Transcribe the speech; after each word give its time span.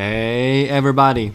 Hey, 0.00 0.68
everybody. 0.68 1.32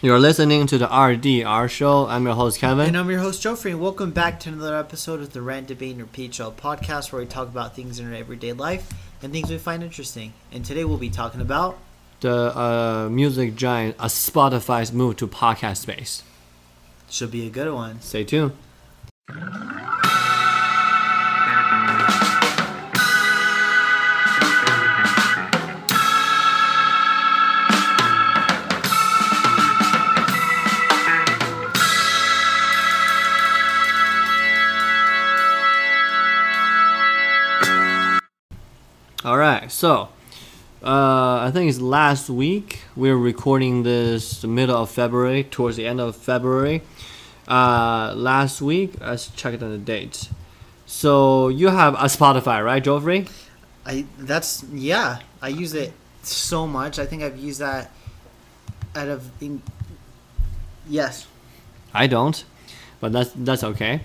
You're 0.00 0.20
listening 0.20 0.68
to 0.68 0.78
the 0.78 0.86
RDR 0.86 1.68
show. 1.68 2.06
I'm 2.06 2.24
your 2.24 2.36
host, 2.36 2.60
Kevin. 2.60 2.86
And 2.86 2.96
I'm 2.96 3.10
your 3.10 3.18
host, 3.18 3.42
Joffrey, 3.42 3.72
and 3.72 3.80
welcome 3.80 4.12
back 4.12 4.38
to 4.40 4.48
another 4.48 4.76
episode 4.76 5.18
of 5.18 5.32
the 5.32 5.42
Rant 5.42 5.66
Debate 5.66 5.90
and 5.90 6.02
Repeat 6.02 6.34
Show 6.34 6.52
podcast 6.52 7.10
where 7.10 7.20
we 7.20 7.26
talk 7.26 7.48
about 7.48 7.74
things 7.74 7.98
in 7.98 8.06
our 8.06 8.14
everyday 8.14 8.52
life 8.52 8.92
and 9.24 9.32
things 9.32 9.50
we 9.50 9.58
find 9.58 9.82
interesting. 9.82 10.34
And 10.52 10.64
today 10.64 10.84
we'll 10.84 10.98
be 10.98 11.10
talking 11.10 11.40
about 11.40 11.78
the 12.20 12.56
uh, 12.56 13.08
music 13.10 13.56
giant, 13.56 13.96
uh, 13.98 14.04
Spotify's 14.04 14.92
move 14.92 15.16
to 15.16 15.26
podcast 15.26 15.78
space. 15.78 16.22
should 17.10 17.32
be 17.32 17.44
a 17.48 17.50
good 17.50 17.74
one. 17.74 18.00
Stay 18.02 18.22
tuned. 18.22 18.52
So 39.76 40.08
uh, 40.82 41.44
I 41.44 41.50
think 41.52 41.68
it's 41.68 41.80
last 41.80 42.30
week. 42.30 42.80
We're 42.96 43.16
recording 43.16 43.82
this 43.82 44.42
middle 44.42 44.74
of 44.74 44.90
February, 44.90 45.44
towards 45.44 45.76
the 45.76 45.86
end 45.86 46.00
of 46.00 46.16
February. 46.16 46.80
Uh, 47.46 48.14
last 48.16 48.62
week, 48.62 48.94
let's 49.02 49.28
check 49.28 49.52
it 49.52 49.62
on 49.62 49.70
the 49.70 49.78
dates. 49.78 50.30
So 50.86 51.48
you 51.48 51.68
have 51.68 51.92
a 51.94 52.06
Spotify, 52.06 52.64
right, 52.64 52.82
Joffrey? 52.82 53.28
I 53.84 54.06
that's 54.18 54.64
yeah. 54.72 55.18
I 55.42 55.48
use 55.48 55.74
it 55.74 55.92
so 56.22 56.66
much. 56.66 56.98
I 56.98 57.04
think 57.04 57.22
I've 57.22 57.36
used 57.38 57.60
that 57.60 57.90
out 58.94 59.08
of 59.08 59.30
in, 59.42 59.62
yes. 60.88 61.26
I 61.92 62.06
don't, 62.06 62.42
but 63.00 63.12
that's 63.12 63.30
that's 63.36 63.62
okay. 63.62 64.00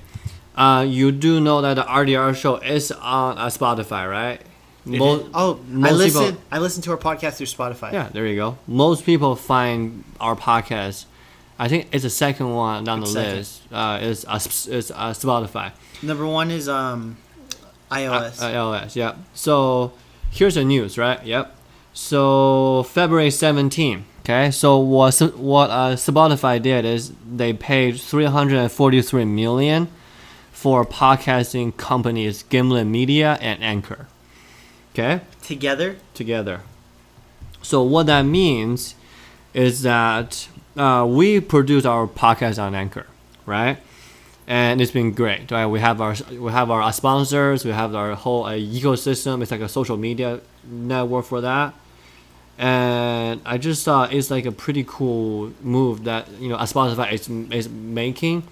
Uh, 0.54 0.86
you 0.86 1.14
do 1.14 1.40
know 1.40 1.62
that 1.62 1.76
the 1.76 1.84
RDR 1.84 2.36
show 2.36 2.58
is 2.58 2.92
on 2.92 3.38
uh, 3.38 3.46
Spotify, 3.48 4.10
right? 4.12 4.42
Mo- 4.86 5.26
Oh, 5.34 5.60
I 5.70 5.74
most 5.74 5.98
listen. 5.98 6.26
people- 6.26 6.42
I 6.52 6.60
listen 6.60 6.82
to 6.84 6.92
our 6.92 6.98
podcast 6.98 7.34
through 7.36 7.46
Spotify. 7.48 7.94
Yeah, 7.94 8.10
there 8.12 8.26
you 8.26 8.36
go. 8.36 8.58
Most 8.68 9.06
people 9.06 9.36
find 9.36 10.04
our 10.20 10.36
podcast. 10.36 11.06
I 11.60 11.68
think 11.68 11.88
it's 11.92 12.04
the 12.04 12.10
second 12.10 12.54
one 12.54 12.84
down 12.84 13.02
the 13.02 13.04
It's 13.06 13.14
second. 13.14 13.36
list. 13.38 13.62
Uh, 13.72 14.00
is 14.02 14.26
uh, 14.28 14.40
is 14.72 14.92
uh, 14.96 15.12
Spotify. 15.12 15.72
Number 16.02 16.26
one 16.26 16.50
is 16.50 16.68
um, 16.68 17.18
iOS. 17.92 18.42
Uh, 18.42 18.46
iOS, 18.52 18.96
yeah. 18.96 19.14
So 19.36 19.92
here's 20.32 20.56
the 20.56 20.64
news, 20.66 20.98
right? 20.98 21.24
Yep. 21.24 21.56
So 21.94 22.84
February 22.84 23.30
17. 23.30 24.06
Okay. 24.22 24.50
So 24.52 24.78
what 24.80 25.14
what 25.36 25.70
uh, 25.70 25.96
Spotify 25.96 26.60
did 26.62 26.86
is 26.86 27.12
they 27.32 27.54
paid 27.54 28.00
343 28.00 29.26
million 29.26 29.88
for 30.52 30.86
podcasting 30.86 31.76
companies 31.78 32.44
Gimlet 32.44 32.88
Media 32.88 33.38
and 33.42 33.62
Anchor. 33.64 34.08
Okay 34.94 35.22
Together, 35.44 35.98
together. 36.14 36.62
So 37.62 37.84
what 37.84 38.06
that 38.08 38.24
means 38.24 38.96
is 39.54 39.82
that 39.82 40.48
uh, 40.78 41.06
we 41.10 41.40
produce 41.40 41.86
our 41.86 42.08
podcast 42.08 42.62
on 42.62 42.74
Anchor, 42.74 43.06
right? 43.46 43.78
And 44.48 44.82
it's 44.82 44.92
been 44.92 45.12
great, 45.12 45.52
right? 45.52 45.66
We 45.66 45.80
have 45.80 46.02
our 46.02 46.16
we 46.32 46.52
have 46.52 46.72
our 46.72 46.92
sponsors, 46.94 47.64
we 47.64 47.72
have 47.72 47.96
our 47.96 48.16
whole 48.16 48.46
uh, 48.46 48.54
ecosystem. 48.54 49.42
It's 49.42 49.52
like 49.52 49.62
a 49.62 49.70
social 49.70 49.98
media 49.98 50.42
network 50.66 51.26
for 51.26 51.42
that. 51.42 51.74
And 52.58 53.42
I 53.46 53.58
just 53.58 53.84
thought 53.86 54.14
it's 54.14 54.30
like 54.30 54.46
a 54.46 54.52
pretty 54.52 54.84
cool 54.88 55.54
move 55.62 56.04
that 56.06 56.30
you 56.40 56.50
know 56.50 56.58
Spotify 56.58 57.14
is 57.14 57.30
is 57.52 57.70
making, 57.70 58.44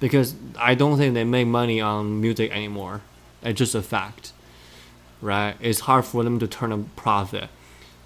because 0.00 0.34
I 0.58 0.74
don't 0.74 0.96
think 0.98 1.14
they 1.14 1.24
make 1.24 1.46
money 1.46 1.80
on 1.80 2.20
music 2.20 2.50
anymore. 2.50 3.02
It's 3.42 3.58
just 3.58 3.74
a 3.74 3.82
fact 3.82 4.32
right? 5.22 5.56
It's 5.60 5.80
hard 5.80 6.04
for 6.04 6.22
them 6.24 6.38
to 6.40 6.46
turn 6.46 6.72
a 6.72 6.78
profit. 6.78 7.48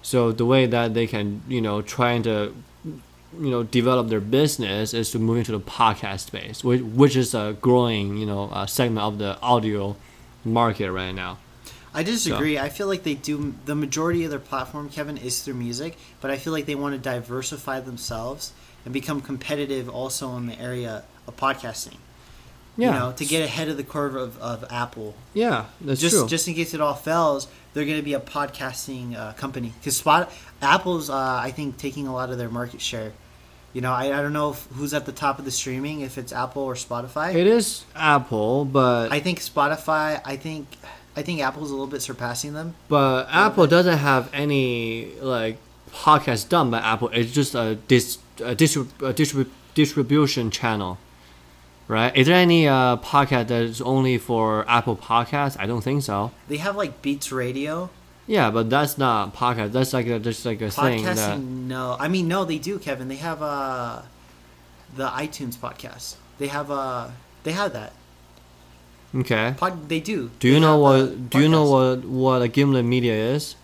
So 0.01 0.31
the 0.31 0.45
way 0.45 0.67
that 0.67 0.93
they 0.93 1.07
can, 1.07 1.41
you 1.49 1.59
know, 1.59 1.81
trying 1.81 2.23
to, 2.23 2.55
you 2.85 3.49
know, 3.49 3.63
develop 3.63 4.07
their 4.07 4.21
business 4.21 4.93
is 4.93 5.11
to 5.11 5.19
move 5.19 5.37
into 5.37 5.51
the 5.51 5.59
podcast 5.59 6.27
space, 6.27 6.63
which, 6.63 6.81
which 6.81 7.15
is 7.15 7.33
a 7.33 7.57
growing, 7.59 8.17
you 8.17 8.25
know, 8.25 8.49
uh, 8.53 8.65
segment 8.65 9.03
of 9.03 9.17
the 9.17 9.37
audio 9.41 9.97
market 10.45 10.91
right 10.91 11.11
now. 11.11 11.39
I 11.93 12.03
disagree. 12.03 12.59
I 12.59 12.69
feel 12.69 12.87
like 12.87 13.03
they 13.03 13.15
do 13.15 13.55
the 13.65 13.73
majority 13.73 14.23
of 14.23 14.29
their 14.29 14.39
platform, 14.39 14.87
Kevin, 14.89 15.17
is 15.17 15.41
through 15.41 15.55
music, 15.55 15.97
but 16.21 16.29
I 16.29 16.37
feel 16.37 16.53
like 16.53 16.67
they 16.67 16.75
want 16.75 16.93
to 16.93 16.99
diversify 16.99 17.79
themselves 17.79 18.53
and 18.85 18.93
become 18.93 19.19
competitive 19.19 19.89
also 19.89 20.37
in 20.37 20.45
the 20.45 20.59
area 20.61 21.03
of 21.27 21.35
podcasting. 21.35 21.97
Yeah, 22.77 22.93
You 22.93 22.99
know, 22.99 23.11
to 23.13 23.25
get 23.25 23.43
ahead 23.43 23.69
of 23.69 23.77
the 23.77 23.83
curve 23.83 24.15
of, 24.15 24.39
of 24.39 24.63
Apple. 24.69 25.15
yeah, 25.33 25.65
that's 25.81 25.99
just 25.99 26.15
true. 26.15 26.27
just 26.27 26.47
in 26.47 26.53
case 26.53 26.73
it 26.75 26.81
all 26.81 26.93
fails, 26.93 27.47
they're 27.73 27.85
going 27.85 27.97
to 27.97 28.03
be 28.03 28.13
a 28.13 28.19
podcasting 28.19 29.15
uh, 29.17 29.33
company 29.33 29.73
because 29.79 29.97
Spot 29.97 30.31
Apple's 30.61 31.09
uh, 31.09 31.15
I 31.43 31.51
think 31.51 31.77
taking 31.77 32.07
a 32.07 32.13
lot 32.13 32.29
of 32.29 32.37
their 32.37 32.49
market 32.49 32.81
share. 32.81 33.13
You 33.73 33.81
know, 33.81 33.91
I, 33.91 34.05
I 34.17 34.21
don't 34.21 34.33
know 34.33 34.51
if, 34.51 34.65
who's 34.73 34.93
at 34.93 35.05
the 35.05 35.11
top 35.11 35.37
of 35.39 35.45
the 35.45 35.51
streaming, 35.51 36.01
if 36.01 36.17
it's 36.17 36.31
Apple 36.33 36.63
or 36.63 36.73
Spotify. 36.75 37.35
it 37.35 37.45
is 37.47 37.83
Apple, 37.95 38.65
but 38.65 39.11
I 39.11 39.19
think 39.19 39.39
Spotify. 39.39 40.21
I 40.25 40.35
think 40.37 40.67
I 41.15 41.21
think 41.21 41.41
Apple's 41.41 41.69
a 41.69 41.73
little 41.73 41.87
bit 41.87 42.01
surpassing 42.01 42.53
them. 42.53 42.75
but 42.89 43.27
Apple 43.29 43.67
doesn't 43.67 43.97
have 43.97 44.29
any 44.33 45.11
like 45.21 45.57
podcast 45.91 46.49
done 46.49 46.69
by 46.71 46.79
Apple. 46.79 47.09
It's 47.13 47.31
just 47.31 47.55
a 47.55 47.75
dis 47.87 48.17
a, 48.39 48.55
distrib- 48.55 49.01
a 49.01 49.13
distrib- 49.13 49.49
distribution 49.75 50.49
channel, 50.51 50.97
right? 51.87 52.15
Is 52.15 52.27
there 52.27 52.35
any 52.37 52.67
uh, 52.67 52.97
podcast 52.97 53.47
that 53.47 53.63
is 53.63 53.81
only 53.81 54.17
for 54.17 54.67
Apple 54.69 54.95
Podcasts? 54.95 55.55
I 55.59 55.65
don't 55.65 55.81
think 55.81 56.03
so. 56.03 56.31
They 56.47 56.57
have 56.57 56.75
like 56.75 57.01
Beats 57.01 57.31
Radio. 57.31 57.89
Yeah, 58.25 58.51
but 58.51 58.69
that's 58.69 58.97
not 58.97 59.33
podcast. 59.35 59.71
That's 59.71 59.93
like 59.93 60.07
a, 60.07 60.19
just 60.19 60.45
like 60.45 60.61
a 60.61 60.69
thing 60.69 61.05
that. 61.05 61.39
no. 61.39 61.95
I 61.99 62.07
mean, 62.09 62.27
no, 62.27 62.43
they 62.43 62.57
do, 62.57 62.77
Kevin. 62.77 63.07
They 63.07 63.15
have 63.15 63.41
uh, 63.41 64.01
the 64.95 65.07
iTunes 65.07 65.55
podcast. 65.55 66.15
They 66.37 66.47
have 66.47 66.69
uh, 66.69 67.09
they 67.43 67.53
have 67.53 67.71
that. 67.73 67.93
Okay. 69.15 69.55
Pod, 69.57 69.87
they 69.87 70.01
do. 70.01 70.29
Do 70.39 70.47
you 70.49 70.55
They 70.55 70.59
know 70.59 70.77
what? 70.79 70.99
uh, 70.99 71.05
do 71.07 71.39
you 71.39 71.47
know 71.47 71.69
what 71.69 72.03
what 72.03 72.41
a 72.41 72.47
Gimlet 72.49 72.83
Media 72.85 73.13
is? 73.13 73.55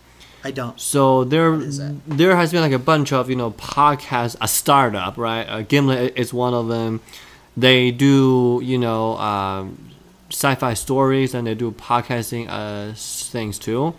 I 0.42 0.50
don't. 0.50 0.78
So 0.80 1.24
there, 1.24 1.56
there 1.56 2.36
has 2.36 2.52
been 2.52 2.60
like 2.60 2.72
a 2.72 2.78
bunch 2.78 3.12
of 3.12 3.28
you 3.30 3.36
know 3.36 3.50
podcasts, 3.52 4.36
a 4.40 4.48
startup, 4.48 5.16
right? 5.18 5.44
Uh, 5.44 5.62
Gimlet 5.62 6.14
is 6.16 6.32
one 6.32 6.54
of 6.54 6.68
them. 6.68 7.00
They 7.56 7.90
do 7.90 8.60
you 8.62 8.78
know 8.78 9.16
um, 9.18 9.78
sci-fi 10.30 10.74
stories 10.74 11.34
and 11.34 11.46
they 11.46 11.54
do 11.54 11.70
podcasting 11.72 12.46
uh, 12.48 12.94
things 12.94 13.58
too. 13.58 13.94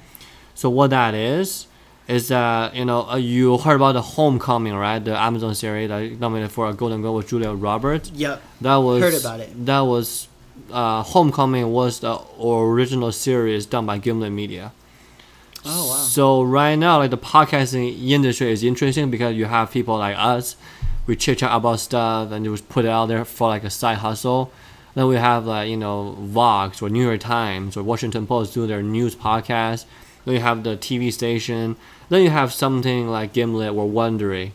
So 0.53 0.69
what 0.69 0.89
that 0.91 1.13
is 1.13 1.67
is 2.07 2.27
that 2.27 2.75
you 2.75 2.85
know 2.85 3.09
uh, 3.09 3.15
you 3.15 3.57
heard 3.57 3.75
about 3.75 3.93
the 3.93 4.01
Homecoming, 4.01 4.75
right? 4.75 4.99
The 4.99 5.17
Amazon 5.17 5.55
series 5.55 5.89
that 5.89 6.19
nominated 6.19 6.51
for 6.51 6.69
a 6.69 6.73
Golden 6.73 7.01
Globe 7.01 7.15
with 7.17 7.29
Julia 7.29 7.53
Roberts. 7.53 8.11
Yep. 8.11 8.41
That 8.61 8.75
was 8.77 9.01
Heard 9.01 9.19
about 9.19 9.39
it. 9.39 9.65
That 9.65 9.81
was 9.81 10.27
uh, 10.71 11.03
Homecoming 11.03 11.71
was 11.71 11.99
the 11.99 12.19
original 12.41 13.11
series 13.11 13.65
done 13.65 13.85
by 13.85 13.97
Gimlet 13.97 14.31
Media. 14.31 14.71
Oh 15.65 15.89
wow. 15.89 15.95
So 15.95 16.43
right 16.43 16.75
now, 16.75 16.99
like 16.99 17.11
the 17.11 17.17
podcasting 17.17 18.07
industry 18.09 18.51
is 18.51 18.63
interesting 18.63 19.09
because 19.09 19.35
you 19.35 19.45
have 19.45 19.71
people 19.71 19.97
like 19.97 20.15
us, 20.17 20.55
we 21.05 21.15
chit 21.15 21.39
chat 21.39 21.51
about 21.53 21.79
stuff 21.79 22.31
and 22.31 22.45
just 22.45 22.67
put 22.69 22.85
it 22.85 22.89
out 22.89 23.07
there 23.07 23.25
for 23.25 23.47
like 23.47 23.63
a 23.63 23.69
side 23.69 23.99
hustle. 23.99 24.51
Then 24.95 25.07
we 25.07 25.15
have 25.15 25.45
like 25.45 25.69
you 25.69 25.77
know 25.77 26.15
Vox 26.19 26.81
or 26.81 26.89
New 26.89 27.03
York 27.03 27.19
Times 27.19 27.75
or 27.75 27.83
Washington 27.83 28.25
Post 28.25 28.53
do 28.53 28.65
their 28.65 28.81
news 28.81 29.15
podcast. 29.15 29.85
Then 30.23 30.35
you 30.35 30.39
have 30.39 30.63
the 30.63 30.75
TV 30.77 31.11
station. 31.13 31.75
Then 32.09 32.23
you 32.23 32.29
have 32.29 32.53
something 32.53 33.07
like 33.07 33.33
Gimlet 33.33 33.73
or 33.73 33.87
Wondery. 33.87 34.51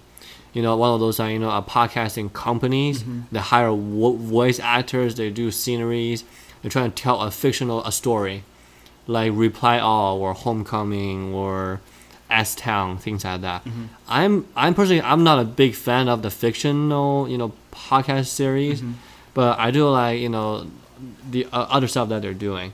You 0.52 0.62
know, 0.62 0.76
one 0.76 0.94
of 0.94 1.00
those 1.00 1.20
are 1.20 1.30
you 1.30 1.38
know, 1.38 1.50
a 1.50 1.62
podcasting 1.62 2.32
companies. 2.32 3.02
Mm-hmm. 3.02 3.20
They 3.30 3.38
hire 3.38 3.70
vo- 3.70 4.16
voice 4.16 4.58
actors. 4.58 5.14
They 5.14 5.30
do 5.30 5.52
sceneries. 5.52 6.24
They're 6.60 6.70
trying 6.70 6.90
to 6.90 7.02
tell 7.02 7.20
a 7.20 7.30
fictional 7.30 7.84
a 7.84 7.92
story 7.92 8.42
like 9.06 9.32
Reply 9.34 9.78
All 9.78 10.20
or 10.20 10.34
Homecoming 10.34 11.32
or 11.34 11.80
S 12.30 12.54
Town, 12.54 12.98
things 12.98 13.24
like 13.24 13.40
that. 13.42 13.62
I'm 14.08 14.46
I'm 14.56 14.74
personally 14.74 15.02
I'm 15.02 15.22
not 15.24 15.38
a 15.38 15.44
big 15.44 15.74
fan 15.74 16.08
of 16.08 16.22
the 16.22 16.30
fictional 16.30 17.28
you 17.28 17.38
know 17.38 17.52
podcast 17.72 18.26
series, 18.26 18.82
but 19.34 19.58
I 19.58 19.70
do 19.70 19.88
like 19.88 20.20
you 20.20 20.28
know 20.28 20.66
the 21.30 21.46
uh, 21.46 21.66
other 21.70 21.88
stuff 21.88 22.08
that 22.10 22.22
they're 22.22 22.34
doing. 22.34 22.72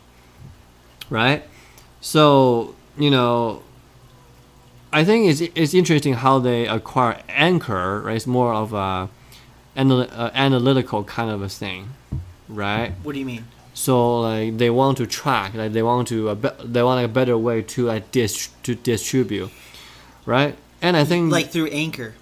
Right, 1.11 1.45
so 2.01 2.75
you 2.99 3.11
know. 3.11 3.63
I 4.93 5.05
think 5.05 5.29
it's 5.29 5.41
it's 5.55 5.75
interesting 5.75 6.15
how 6.15 6.39
they 6.39 6.67
acquire 6.67 7.21
Anchor. 7.29 8.01
Right, 8.03 8.17
it's 8.17 8.27
more 8.27 8.55
of 8.55 8.73
a 8.73 9.09
anal- 9.77 10.09
uh, 10.11 10.31
analytical 10.33 11.05
kind 11.05 11.31
of 11.31 11.43
a 11.43 11.49
thing, 11.49 11.91
right? 12.49 12.93
What 13.03 13.13
do 13.13 13.19
you 13.19 13.27
mean? 13.27 13.45
So 13.79 14.21
like 14.23 14.57
they 14.57 14.71
want 14.71 14.97
to 14.99 15.07
track, 15.07 15.53
like 15.55 15.73
they 15.75 15.83
want 15.83 16.09
to 16.09 16.31
a 16.31 16.35
be- 16.35 16.49
they 16.65 16.83
want 16.83 17.05
a 17.05 17.09
better 17.09 17.37
way 17.37 17.61
to 17.63 17.85
like 17.85 18.11
dis- 18.11 18.49
to 18.63 18.75
distribute, 18.75 19.51
right? 20.25 20.57
And 20.81 20.97
I 20.97 21.05
think 21.05 21.31
like 21.31 21.51
through 21.51 21.67
Anchor. 21.67 22.15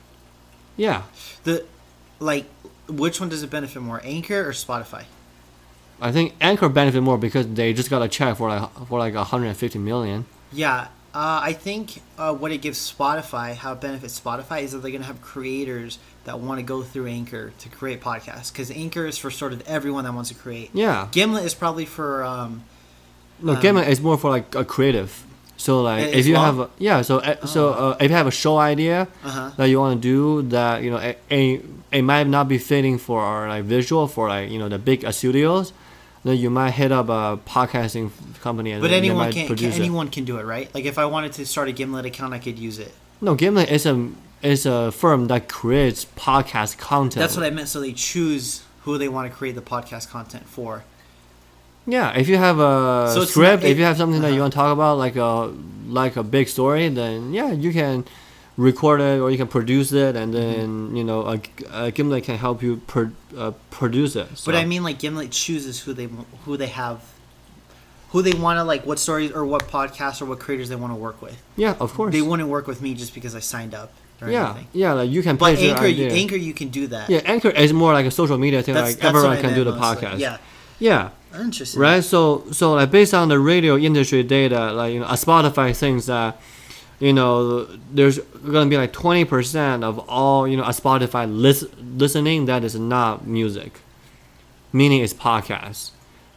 yeah, 0.77 1.03
The 1.45 1.65
like, 2.19 2.47
which 2.89 3.21
one 3.21 3.29
does 3.29 3.43
it 3.45 3.51
benefit 3.51 3.81
more, 3.83 4.01
Anchor 4.03 4.49
or 4.49 4.53
Spotify? 4.53 5.05
I 6.01 6.11
think 6.11 6.35
Anchor 6.41 6.69
benefit 6.69 7.03
more 7.03 7.19
because 7.19 7.47
they 7.47 7.73
just 7.73 7.89
got 7.89 8.03
a 8.03 8.09
check 8.09 8.37
for 8.37 8.49
like 8.49 8.69
for 8.89 8.99
like 8.99 9.15
150 9.15 9.79
million. 9.79 10.27
Yeah, 10.53 10.89
uh, 11.15 11.41
I 11.43 11.53
think 11.53 12.03
uh, 12.19 12.35
what 12.35 12.51
it 12.51 12.59
gives 12.61 12.79
Spotify, 12.93 13.55
how 13.55 13.73
it 13.75 13.81
benefits 13.81 14.19
Spotify, 14.19 14.63
is 14.63 14.73
that 14.73 14.79
they're 14.79 14.91
gonna 14.91 15.05
have 15.05 15.23
creators 15.23 15.99
that 16.25 16.41
want 16.41 16.59
to 16.59 16.63
go 16.65 16.83
through 16.83 17.07
Anchor 17.07 17.53
to 17.59 17.69
create 17.69 18.01
podcasts 18.01 18.51
because 18.53 18.71
Anchor 18.71 19.07
is 19.07 19.17
for 19.17 19.31
sort 19.31 19.53
of 19.53 19.63
everyone 19.69 20.05
that 20.05 20.15
wants 20.15 20.31
to 20.31 20.35
create. 20.35 20.71
Yeah. 20.73 21.09
Gimlet 21.13 21.45
is 21.45 21.55
probably 21.55 21.85
for 21.85 22.25
um, 22.25 22.65
No, 23.41 23.53
Um, 23.55 23.61
Gimlet 23.61 23.89
is 23.89 24.01
more 24.01 24.19
for 24.19 24.31
like 24.31 24.55
a 24.55 24.65
creative. 24.65 25.25
So 25.57 25.83
like 25.83 26.13
if 26.13 26.27
you 26.27 26.35
long? 26.35 26.45
have 26.47 26.59
a, 26.59 26.71
yeah, 26.79 27.03
so 27.03 27.19
uh, 27.19 27.47
so 27.47 27.71
uh, 27.73 27.97
if 28.01 28.11
you 28.11 28.17
have 28.17 28.27
a 28.27 28.33
show 28.33 28.59
idea 28.59 29.07
uh-huh. 29.23 29.51
that 29.57 29.67
you 29.67 29.79
want 29.79 30.03
to 30.03 30.09
do 30.09 30.49
that 30.49 30.83
you 30.83 30.91
know 30.91 30.97
it, 30.97 31.21
it, 31.31 31.65
it 31.93 32.03
might 32.03 32.27
not 32.27 32.49
be 32.49 32.59
fitting 32.59 32.99
for 32.99 33.21
our 33.23 33.49
like 33.49 33.63
visual 33.65 34.09
for 34.09 34.29
like 34.29 34.51
you 34.51 34.59
know 34.59 34.69
the 34.69 34.79
big 34.79 35.05
uh, 35.05 35.13
studios, 35.13 35.73
then 36.25 36.39
you 36.39 36.51
might 36.51 36.73
hit 36.73 36.91
up 36.91 37.09
a 37.09 37.39
podcasting 37.47 38.11
company 38.41 38.73
and 38.73 38.81
But 38.81 38.91
anyone 38.91 39.31
can, 39.31 39.55
can 39.55 39.73
anyone 39.73 40.09
can 40.09 40.25
do 40.25 40.39
it, 40.39 40.45
right? 40.45 40.75
Like 40.75 40.87
if 40.87 40.99
I 40.99 41.05
wanted 41.05 41.33
to 41.35 41.47
start 41.47 41.69
a 41.69 41.73
Gimlet 41.73 42.07
account, 42.07 42.33
I 42.35 42.39
could 42.39 42.59
use 42.59 42.79
it. 42.79 42.93
No, 43.21 43.35
Gimlet 43.35 43.71
is 43.71 43.87
a 43.87 44.11
is 44.43 44.67
a 44.67 44.91
firm 44.93 45.29
that 45.29 45.49
creates 45.49 46.05
podcast 46.05 46.79
content. 46.79 47.21
That's 47.21 47.37
what 47.37 47.45
I 47.45 47.51
meant. 47.51 47.69
So 47.69 47.81
they 47.81 47.93
choose 47.93 48.65
who 48.83 48.99
they 48.99 49.09
want 49.09 49.31
to 49.31 49.37
create 49.37 49.55
the 49.55 49.63
podcast 49.63 50.11
content 50.11 50.47
for. 50.47 50.85
Yeah, 51.87 52.17
if 52.17 52.29
you 52.29 52.39
have 52.39 52.59
a 52.59 53.11
So 53.13 53.25
script, 53.25 53.63
not- 53.63 53.71
if 53.71 53.77
you 53.77 53.85
have 53.85 53.99
something 53.99 54.23
that 54.23 54.29
you 54.29 54.35
uh-huh. 54.35 54.43
want 54.43 54.53
to 54.53 54.57
talk 54.57 54.73
about, 54.73 54.97
like 54.99 55.17
a 55.17 55.55
like 55.87 56.17
a 56.17 56.23
big 56.23 56.49
story, 56.49 56.89
then 56.89 57.35
yeah, 57.35 57.53
you 57.53 57.73
can 57.73 58.07
record 58.57 59.01
it 59.01 59.19
or 59.21 59.31
you 59.31 59.37
can 59.37 59.49
produce 59.49 59.93
it, 59.93 60.15
and 60.17 60.33
then 60.33 60.69
Mm-hmm. 60.69 60.97
you 60.97 61.05
know 61.05 61.21
a, 61.27 61.41
a 61.73 61.91
Gimlet 61.91 62.25
can 62.25 62.37
help 62.39 62.63
you 62.63 62.77
pro, 62.87 63.11
uh, 63.37 63.53
produce 63.71 64.15
it. 64.17 64.29
So, 64.39 64.51
But 64.53 64.55
I 64.61 64.65
mean, 64.65 64.83
like 64.85 64.99
Gimlet 64.99 65.31
chooses 65.33 65.81
who 65.81 65.93
they 65.93 66.09
who 66.45 66.57
they 66.57 66.69
have, 66.69 67.01
who 68.11 68.23
they 68.23 68.33
want 68.33 68.59
to 68.59 68.65
like, 68.65 68.87
what 68.87 68.99
stories 68.99 69.33
or 69.33 69.45
what 69.45 69.67
podcasts 69.69 70.23
or 70.23 70.27
what 70.27 70.39
creators 70.39 70.69
they 70.69 70.77
want 70.77 70.93
to 70.93 70.97
work 70.97 71.21
with. 71.21 71.37
yeah, 71.57 71.75
of 71.81 71.93
course. 71.95 72.13
They 72.13 72.23
wouldn't 72.23 72.49
work 72.49 72.67
with 72.67 72.81
me 72.81 72.95
just 72.95 73.13
because 73.15 73.35
I 73.35 73.41
signed 73.41 73.75
up 73.75 73.93
or 74.23 74.31
yeah, 74.31 74.51
anything. 74.51 74.69
yeah, 74.73 74.93
like 74.93 75.11
you 75.11 75.23
can 75.23 75.37
But 75.37 75.59
Anchor, 75.59 75.87
you. 75.87 76.07
Anchor, 76.07 76.37
you 76.37 76.55
can 76.55 76.69
do 76.69 76.87
that. 76.89 77.11
yeah, 77.11 77.23
Anchor 77.25 77.51
is 77.51 77.73
more 77.73 77.93
like 77.93 78.07
a 78.07 78.11
social 78.13 78.39
media 78.39 78.63
thing. 78.63 78.75
that's, 78.75 78.91
like 78.93 78.99
that's 79.01 79.17
everyone 79.17 79.41
can 79.41 79.55
do 79.55 79.65
the 79.65 79.73
mostly. 79.75 80.07
podcast. 80.07 80.19
Yeah, 80.21 80.39
yeah. 80.79 81.11
interesting. 81.37 81.81
right? 81.81 82.05
So 82.05 82.45
so 82.53 82.75
like 82.75 82.93
based 82.93 83.15
on 83.15 83.29
the 83.29 83.41
radio 83.41 83.77
industry 83.77 84.23
data, 84.23 84.73
like 84.73 84.95
you 84.95 85.01
know, 85.01 85.07
uh, 85.07 85.17
Spotify 85.17 85.75
thinks 85.75 86.07
that 86.07 86.39
you 87.01 87.13
know 87.13 87.65
there's 87.93 88.19
gonna 88.19 88.71
be 88.71 88.77
like 88.77 88.93
twenty 88.93 89.25
percent 89.25 89.85
of 89.85 89.99
all 90.09 90.47
you 90.49 90.57
know 90.57 90.65
a 90.65 90.69
Spotify 90.71 91.27
lis- 91.29 91.67
listening 91.97 92.47
that 92.47 92.65
is 92.65 92.75
not 92.77 93.27
music, 93.27 93.81
meaning 94.73 95.03
it's 95.03 95.15
podcasts, 95.15 95.91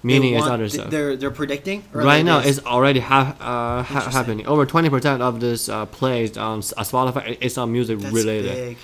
meaning 0.04 0.34
it's 0.34 0.42
want- 0.42 0.54
other 0.54 0.70
stuff. 0.70 0.90
They're 0.90 1.16
they're 1.16 1.32
predicting 1.32 1.84
Right 1.92 2.24
now, 2.26 2.40
it's 2.40 2.60
already 2.66 3.00
ha- 3.00 3.36
uh, 3.40 3.84
ha- 3.84 4.10
happening. 4.12 4.46
Over 4.48 4.66
twenty 4.66 4.90
percent 4.90 5.22
of 5.22 5.40
this 5.40 5.70
uh, 5.70 5.86
plays 5.86 6.38
on 6.38 6.62
Spotify. 6.62 7.38
It's 7.42 7.56
not 7.56 7.68
music 7.68 8.00
that's 8.00 8.14
related. 8.14 8.52
big. 8.54 8.78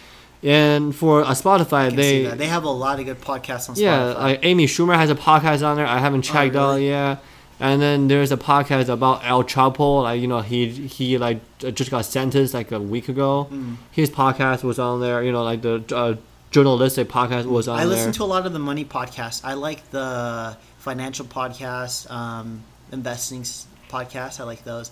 And 0.46 0.94
for 0.94 1.22
a 1.22 1.28
Spotify, 1.36 1.96
they 1.96 2.26
they 2.26 2.48
have 2.48 2.66
a 2.66 2.70
lot 2.70 3.00
of 3.00 3.06
good 3.06 3.22
podcasts 3.22 3.70
on 3.70 3.76
yeah, 3.78 3.98
Spotify. 3.98 4.20
like 4.20 4.40
Amy 4.44 4.66
Schumer 4.68 4.96
has 4.96 5.10
a 5.10 5.16
podcast 5.16 5.66
on 5.66 5.78
there. 5.78 5.88
I 5.88 6.00
haven't 6.00 6.24
checked 6.24 6.56
out 6.56 6.72
Oh, 6.72 6.76
really? 6.76 6.90
yet. 6.90 7.24
And 7.60 7.82
then 7.82 8.08
there's 8.08 8.32
a 8.32 8.38
podcast 8.38 8.90
about 8.90 9.24
El 9.24 9.44
Chapo. 9.44 10.04
Like 10.04 10.20
you 10.22 10.28
know, 10.28 10.42
he 10.42 10.70
he 10.70 11.18
like 11.18 11.40
just 11.60 11.92
got 11.92 12.06
sentenced 12.06 12.54
like 12.54 12.72
a 12.72 12.80
week 12.80 13.08
ago. 13.10 13.48
Mm. 13.52 13.78
His 13.92 14.10
podcast 14.10 14.64
was 14.64 14.80
on 14.80 15.00
there. 15.02 15.24
You 15.24 15.32
know, 15.32 15.44
like 15.44 15.62
the 15.62 15.84
uh, 15.96 16.16
journalistic 16.52 17.08
podcast 17.10 17.46
was 17.46 17.68
on 17.68 17.78
I 17.80 17.82
there. 17.86 17.90
listen 17.96 18.12
to 18.14 18.24
a 18.24 18.26
lot 18.26 18.46
of 18.46 18.54
the 18.54 18.60
money 18.60 18.86
podcasts. 18.86 19.42
I 19.44 19.54
like 19.54 19.90
the 19.92 20.58
financial 20.80 21.26
podcasts, 21.26 22.10
um, 22.12 22.64
investing 22.92 23.44
podcasts. 23.90 24.40
I 24.40 24.44
like 24.44 24.64
those. 24.64 24.92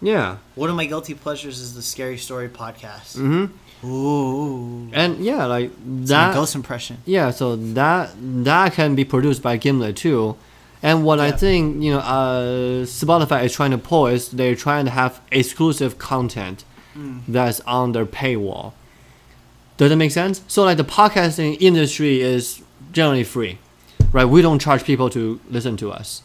yeah. 0.00 0.38
One 0.56 0.70
of 0.70 0.76
my 0.76 0.86
guilty 0.86 1.14
pleasures 1.14 1.60
is 1.60 1.74
the 1.74 1.82
Scary 1.82 2.18
Story 2.18 2.48
podcast. 2.48 3.16
Mm-hmm. 3.16 3.86
Ooh, 3.86 4.88
And 4.92 5.18
yeah, 5.24 5.44
like 5.46 5.70
that. 6.06 6.34
ghost 6.34 6.54
impression. 6.54 6.98
Yeah, 7.04 7.30
so 7.30 7.56
that 7.56 8.10
that 8.44 8.72
can 8.74 8.94
be 8.94 9.04
produced 9.04 9.42
by 9.42 9.56
Gimlet 9.56 9.96
too. 9.96 10.36
And 10.82 11.04
what 11.04 11.20
I 11.20 11.30
think 11.30 11.82
you 11.82 11.92
know, 11.92 12.00
uh, 12.00 12.84
Spotify 12.84 13.44
is 13.44 13.52
trying 13.52 13.70
to 13.70 13.78
pull 13.78 14.08
is 14.08 14.30
they're 14.30 14.56
trying 14.56 14.84
to 14.86 14.90
have 14.90 15.20
exclusive 15.30 15.98
content 15.98 16.64
Mm. 16.96 17.22
that's 17.26 17.60
on 17.60 17.92
their 17.92 18.04
paywall. 18.04 18.72
Does 19.78 19.88
that 19.88 19.96
make 19.96 20.10
sense? 20.12 20.42
So 20.46 20.62
like 20.62 20.76
the 20.76 20.84
podcasting 20.84 21.56
industry 21.58 22.20
is 22.20 22.62
generally 22.92 23.24
free, 23.24 23.58
right? 24.12 24.26
We 24.26 24.42
don't 24.42 24.58
charge 24.58 24.84
people 24.84 25.08
to 25.10 25.40
listen 25.48 25.78
to 25.78 25.90
us, 25.90 26.20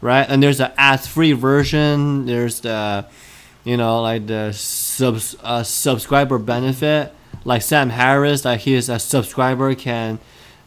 right? 0.00 0.24
And 0.28 0.40
there's 0.40 0.58
the 0.58 0.78
ad-free 0.80 1.32
version. 1.32 2.26
There's 2.26 2.60
the, 2.60 3.04
you 3.64 3.76
know, 3.76 4.00
like 4.00 4.28
the 4.28 4.52
subs 4.52 5.34
uh, 5.42 5.64
subscriber 5.64 6.38
benefit. 6.38 7.12
Like 7.44 7.62
Sam 7.62 7.90
Harris, 7.90 8.44
like 8.44 8.60
he 8.60 8.74
is 8.74 8.88
a 8.88 9.00
subscriber 9.00 9.74
can 9.74 10.20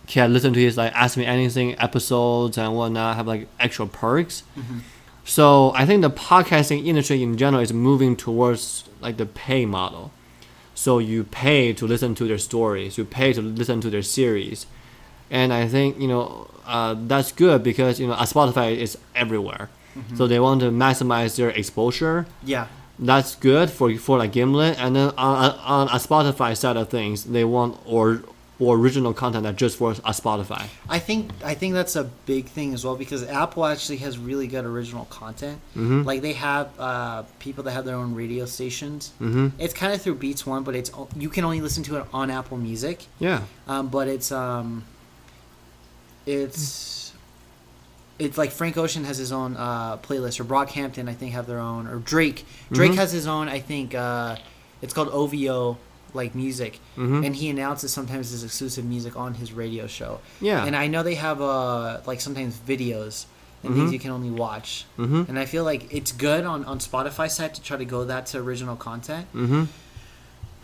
can 0.08 0.34
listen 0.34 0.54
to 0.54 0.60
his 0.60 0.78
like 0.78 0.94
Ask 0.94 1.18
Me 1.18 1.26
Anything 1.26 1.78
episodes 1.80 2.58
and 2.58 2.76
whatnot, 2.76 3.16
have 3.16 3.28
like 3.28 3.48
extra 3.60 3.86
perks. 3.88 4.44
Mhm. 4.58 4.82
So 5.24 5.72
I 5.76 5.86
think 5.86 6.02
the 6.02 6.10
podcasting 6.12 6.86
industry 6.86 7.24
in 7.24 7.38
general 7.38 7.62
is 7.64 7.74
moving 7.74 8.16
towards 8.16 8.84
like 9.02 9.18
the 9.18 9.26
pay 9.26 9.66
model. 9.66 10.12
So 10.76 11.00
you 11.00 11.24
pay 11.24 11.74
to 11.74 11.88
listen 11.88 12.14
to 12.16 12.28
their 12.28 12.38
stories, 12.38 12.98
you 12.98 13.06
pay 13.06 13.34
to 13.34 13.42
listen 13.42 13.80
to 13.82 13.90
their 13.90 14.04
series, 14.04 14.66
and 15.32 15.52
I 15.54 15.68
think 15.68 16.00
you 16.00 16.08
know 16.08 16.48
uh, 16.68 16.96
that's 17.08 17.32
good 17.32 17.64
because 17.64 18.00
you 18.00 18.08
know 18.08 18.14
uh, 18.14 18.26
Spotify 18.26 18.76
is 18.76 18.98
everywhere, 19.16 19.70
so 20.18 20.28
they 20.28 20.40
want 20.40 20.60
to 20.62 20.70
maximize 20.72 21.38
their 21.38 21.50
exposure. 21.50 22.26
Yeah, 22.44 22.68
That's 23.00 23.36
good 23.36 23.70
for 23.70 23.88
for 23.98 24.18
like 24.20 24.34
Gimlet, 24.34 24.78
and 24.78 24.96
then 24.96 25.12
on 25.18 25.52
on 25.66 25.88
a 25.88 26.00
Spotify 26.00 26.56
side 26.58 26.76
of 26.78 26.90
things, 26.90 27.24
they 27.24 27.46
want 27.46 27.80
or 27.86 28.22
or 28.58 28.78
original 28.78 29.14
content 29.14 29.44
that 29.44 29.58
just 29.58 29.78
for 29.78 29.92
a 29.92 30.12
Spotify. 30.12 30.66
I 30.88 31.00
think 31.00 31.32
I 31.44 31.56
think 31.56 31.74
that's 31.74 31.96
a 31.98 32.06
big 32.26 32.46
thing 32.46 32.74
as 32.74 32.86
well 32.86 32.96
because 32.96 33.24
Apple 33.24 33.66
actually 33.66 33.98
has 33.98 34.18
really 34.18 34.48
good 34.48 34.64
original 34.64 35.06
content. 35.06 35.60
Mm-hmm. 35.76 36.04
Like 36.04 36.22
they 36.22 36.34
have 36.34 36.70
uh, 36.80 37.24
people 37.40 37.64
that 37.66 37.72
have 37.72 37.84
their 37.86 37.96
own 37.96 38.16
radio 38.16 38.46
stations. 38.46 39.12
mm-hmm. 39.20 39.50
It's 39.60 39.74
kind 39.74 39.94
of 39.94 40.02
through 40.02 40.16
Beats 40.16 40.46
One, 40.46 40.64
but 40.64 40.74
it's 40.76 40.90
you 41.18 41.30
can 41.30 41.44
only 41.44 41.60
listen 41.60 41.84
to 41.84 41.98
it 41.98 42.06
on 42.14 42.32
Apple 42.32 42.58
Music. 42.58 43.06
Yeah. 43.20 43.42
Um, 43.68 43.90
but 43.90 44.08
it's 44.08 44.32
um, 44.32 44.86
it's 46.26 47.14
it's 48.18 48.38
like 48.38 48.52
Frank 48.52 48.78
Ocean 48.78 49.04
has 49.04 49.18
his 49.18 49.32
own 49.32 49.58
uh, 49.58 49.98
playlist, 49.98 50.40
or 50.40 50.46
Brockhampton 50.46 51.10
I 51.10 51.14
think 51.14 51.34
have 51.34 51.48
their 51.48 51.60
own, 51.60 51.88
or 51.88 51.98
Drake. 52.00 52.46
Drake 52.72 52.94
Mhm. 52.94 52.96
has 52.96 53.12
his 53.12 53.28
own. 53.28 53.50
I 53.50 53.60
think 53.60 53.94
uh, 53.94 54.38
it's 54.82 54.94
called 54.94 55.10
OVO 55.10 55.78
like 56.16 56.34
music, 56.34 56.80
Mm-hmm. 56.98 57.24
and 57.26 57.36
he 57.36 57.50
announces 57.50 57.92
sometimes 57.94 58.32
his 58.32 58.44
exclusive 58.44 58.86
music 58.86 59.16
on 59.16 59.34
his 59.36 59.52
radio 59.54 59.86
show. 59.88 60.20
yeah. 60.42 60.66
And 60.66 60.76
I 60.76 60.88
know 60.88 61.04
they 61.04 61.16
have 61.16 61.42
uh 61.42 62.00
like 62.08 62.20
sometimes 62.22 62.54
videos 62.58 63.26
and 63.64 63.74
Mhm. 63.74 63.76
things 63.78 63.94
you 63.94 64.00
can 64.00 64.12
only 64.12 64.32
watch. 64.32 64.86
mm-hmm. 64.98 65.24
And 65.30 65.38
I 65.38 65.46
feel 65.46 65.64
like 65.64 65.82
it's 65.94 66.12
good 66.12 66.44
on 66.46 66.66
on 66.66 66.80
Spotify 66.80 67.30
side 67.30 67.54
to 67.56 67.62
try 67.62 67.78
to 67.78 67.86
go 67.86 68.04
that 68.06 68.26
to 68.28 68.38
original 68.40 68.76
content. 68.76 69.26
Mm-hmm. 69.36 69.64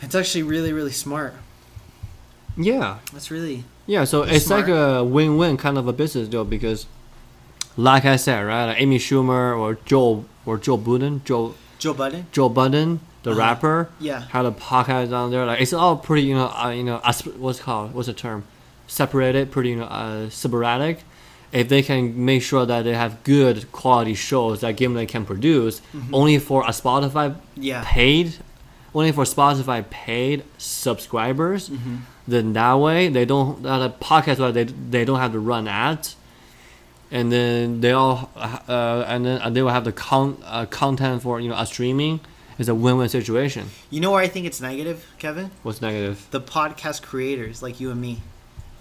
It's 0.02 0.16
actually 0.16 0.44
really 0.44 0.72
really 0.74 0.92
smart. 1.06 1.34
Yeah. 2.58 2.98
That's 3.14 3.32
really 3.32 3.64
Yeah, 3.88 4.04
so 4.06 4.24
it's 4.24 4.50
like 4.50 4.68
a 4.68 5.04
win-win 5.04 5.58
kind 5.58 5.78
of 5.78 5.88
a 5.88 5.94
business 5.94 6.28
deal 6.28 6.46
because, 6.46 6.86
like 7.78 8.06
I 8.06 8.16
said, 8.16 8.42
right, 8.46 8.66
like 8.68 8.80
Amy 8.82 9.00
Schumer 9.00 9.58
or 9.58 9.78
Joe 9.86 10.26
or 10.46 10.58
Joe 10.58 10.78
Budden, 10.78 11.22
Joe 11.26 11.56
Joe 11.80 11.94
Budden. 11.94 12.28
Joe 12.32 12.50
Budden, 12.50 13.00
the 13.24 13.32
Uh-huh. 13.32 13.40
rapper, 13.40 13.90
Yeah. 14.00 14.24
had 14.30 14.46
a 14.46 14.52
podcast 14.52 15.10
down 15.12 15.30
there. 15.32 15.46
Like 15.46 15.62
it's 15.62 15.74
all 15.74 15.96
pretty, 15.98 16.24
you 16.28 16.34
know, 16.36 16.48
uh, 16.48 16.70
you 16.70 16.84
know, 16.84 17.00
what's 17.38 17.60
called? 17.60 17.94
What's 17.94 18.08
the 18.08 18.14
term? 18.14 18.44
Separated, 18.88 19.52
pretty, 19.52 19.70
you 19.70 19.76
know, 19.78 19.86
uh, 19.86 20.30
sporadic. 20.30 21.04
If 21.52 21.68
they 21.70 21.82
can 21.82 22.26
make 22.26 22.42
sure 22.44 22.66
that 22.66 22.84
they 22.84 22.94
have 22.94 23.24
good 23.24 23.72
quality 23.72 24.14
shows 24.16 24.62
that 24.62 24.78
Gimlet 24.78 25.10
can 25.10 25.26
produce, 25.26 25.82
Mhm. 25.94 26.10
only 26.14 26.40
for 26.40 26.64
a 26.64 26.72
Spotify 26.72 27.36
Yeah. 27.56 27.84
paid, 27.86 28.36
only 28.96 29.12
for 29.12 29.24
Spotify 29.26 29.84
paid 29.90 30.44
subscribers 30.58 31.68
hmm 31.68 31.98
then 32.28 32.54
that 32.54 32.74
way 32.76 33.10
they 33.10 33.26
don't 33.26 33.66
uh, 33.66 33.80
the 33.80 33.90
podcast 33.90 34.38
where 34.40 34.52
they 34.52 34.64
they 34.66 35.04
don't 35.04 35.20
have 35.20 35.32
to 35.32 35.40
run 35.40 35.68
ads 35.68 36.16
and 37.12 37.32
then 37.32 37.82
they 37.82 37.92
all 37.92 38.30
uh, 38.36 39.04
and 39.08 39.26
then 39.26 39.54
they 39.54 39.62
will 39.62 39.72
have 39.72 39.84
the 39.86 39.92
con- 39.92 40.38
uh, 40.46 40.66
content 40.68 41.22
for 41.24 41.40
you 41.42 41.50
know 41.50 41.56
a 41.58 41.66
streaming 41.66 42.20
it's 42.60 42.70
a 42.70 42.76
win-win 42.76 43.10
situation 43.10 43.70
You 43.90 44.00
know 44.02 44.12
where 44.12 44.22
I 44.22 44.28
think 44.28 44.46
it's 44.46 44.62
negative, 44.62 45.06
Kevin? 45.20 45.52
what's 45.64 45.82
negative 45.82 46.28
The 46.32 46.42
podcast 46.42 47.02
creators 47.02 47.62
like 47.64 47.80
you 47.80 47.92
and 47.92 48.00
me. 48.02 48.22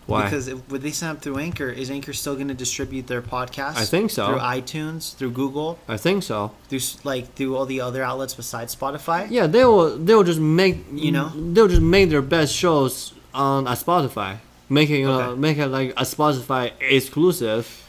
Why? 0.07 0.25
Because 0.25 0.49
if, 0.49 0.59
when 0.69 0.81
they 0.81 0.91
sign 0.91 1.11
up 1.11 1.23
through 1.23 1.39
Anchor, 1.39 1.69
is 1.69 1.89
Anchor 1.89 2.13
still 2.13 2.35
going 2.35 2.49
to 2.49 2.55
distribute 2.55 3.07
their 3.07 3.23
podcast? 3.23 3.77
I 3.77 3.85
think 3.85 4.11
so. 4.11 4.27
Through 4.27 4.39
iTunes, 4.41 5.15
through 5.15 5.31
Google, 5.31 5.79
I 5.87 5.99
think 5.99 6.25
so. 6.25 6.51
through 6.69 6.81
like 7.05 7.35
through 7.35 7.57
all 7.57 7.65
the 7.65 7.81
other 7.81 8.03
outlets 8.03 8.35
besides 8.35 8.75
Spotify. 8.75 9.29
Yeah, 9.31 9.47
they 9.47 9.65
will. 9.65 9.97
They 9.97 10.15
will 10.17 10.25
just 10.25 10.41
make 10.41 10.79
You 10.93 11.13
know? 11.13 11.29
They'll 11.29 11.69
just 11.69 11.83
make 11.83 12.11
their 12.11 12.23
best 12.23 12.53
shows 12.53 13.13
on 13.33 13.69
a 13.69 13.73
Spotify, 13.73 14.39
making 14.69 15.07
uh, 15.07 15.13
Okay. 15.29 15.39
make 15.41 15.59
it 15.59 15.69
like 15.69 15.91
a 15.91 16.03
Spotify 16.03 16.73
exclusive. 16.81 17.87